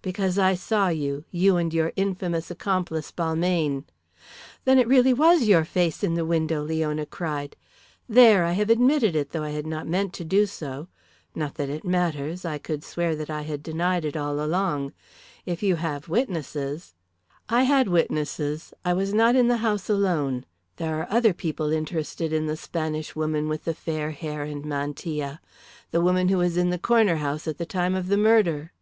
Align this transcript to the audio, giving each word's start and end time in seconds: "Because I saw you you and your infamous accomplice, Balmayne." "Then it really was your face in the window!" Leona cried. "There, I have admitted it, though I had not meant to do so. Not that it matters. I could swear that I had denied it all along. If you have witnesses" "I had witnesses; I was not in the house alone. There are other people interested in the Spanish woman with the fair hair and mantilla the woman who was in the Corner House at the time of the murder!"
"Because 0.00 0.36
I 0.38 0.54
saw 0.54 0.88
you 0.88 1.24
you 1.32 1.56
and 1.56 1.74
your 1.74 1.92
infamous 1.96 2.50
accomplice, 2.52 3.10
Balmayne." 3.12 3.84
"Then 4.64 4.78
it 4.78 4.88
really 4.88 5.12
was 5.12 5.44
your 5.44 5.64
face 5.64 6.02
in 6.02 6.14
the 6.14 6.24
window!" 6.24 6.62
Leona 6.62 7.06
cried. 7.06 7.56
"There, 8.08 8.44
I 8.44 8.52
have 8.52 8.70
admitted 8.70 9.14
it, 9.16 9.30
though 9.30 9.42
I 9.44 9.50
had 9.50 9.66
not 9.66 9.86
meant 9.88 10.12
to 10.14 10.24
do 10.24 10.46
so. 10.46 10.88
Not 11.34 11.54
that 11.54 11.68
it 11.68 11.84
matters. 11.84 12.44
I 12.44 12.58
could 12.58 12.82
swear 12.82 13.14
that 13.16 13.30
I 13.30 13.42
had 13.42 13.62
denied 13.62 14.04
it 14.04 14.16
all 14.16 14.42
along. 14.44 14.92
If 15.46 15.64
you 15.64 15.76
have 15.76 16.08
witnesses" 16.08 16.94
"I 17.48 17.64
had 17.64 17.88
witnesses; 17.88 18.74
I 18.84 18.94
was 18.94 19.12
not 19.12 19.36
in 19.36 19.46
the 19.46 19.58
house 19.58 19.88
alone. 19.88 20.46
There 20.76 20.96
are 21.00 21.06
other 21.10 21.32
people 21.32 21.72
interested 21.72 22.32
in 22.32 22.46
the 22.46 22.56
Spanish 22.56 23.14
woman 23.14 23.48
with 23.48 23.64
the 23.64 23.74
fair 23.74 24.12
hair 24.12 24.42
and 24.42 24.64
mantilla 24.64 25.40
the 25.90 26.00
woman 26.00 26.28
who 26.28 26.38
was 26.38 26.56
in 26.56 26.70
the 26.70 26.78
Corner 26.78 27.16
House 27.16 27.46
at 27.48 27.58
the 27.58 27.66
time 27.66 27.94
of 27.96 28.06
the 28.08 28.18
murder!" 28.18 28.72